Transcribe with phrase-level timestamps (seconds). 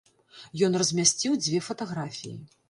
[0.67, 2.35] Ён размясціў дзве фатаграфіі.